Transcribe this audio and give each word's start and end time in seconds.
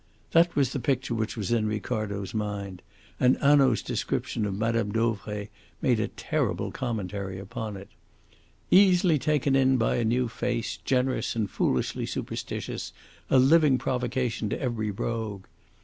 That 0.31 0.55
was 0.55 0.73
the 0.73 0.79
picture 0.79 1.13
which 1.13 1.37
was 1.37 1.51
in 1.51 1.67
Ricardo's 1.67 2.33
mind, 2.33 2.81
and 3.19 3.37
Hanaud's 3.37 3.83
description 3.83 4.47
of 4.47 4.55
Mme. 4.55 4.89
Dauvray 4.91 5.49
made 5.79 5.99
a 5.99 6.07
terrible 6.07 6.71
commentary 6.71 7.37
upon 7.37 7.77
it. 7.77 7.87
"Easily 8.71 9.19
taken 9.19 9.77
by 9.77 9.97
a 9.97 10.03
new 10.03 10.27
face, 10.27 10.77
generous, 10.77 11.35
and 11.35 11.47
foolishly 11.47 12.07
superstitious, 12.07 12.93
a 13.29 13.37
living 13.37 13.77
provocation 13.77 14.49
to 14.49 14.59
every 14.59 14.89
rogue." 14.89 15.45